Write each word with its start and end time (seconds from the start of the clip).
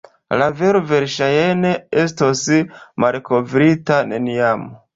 La 0.41 0.45
vero 0.61 0.79
verŝajne 0.91 1.73
estos 2.05 2.43
malkovrita 3.07 4.03
neniam. 4.13 4.69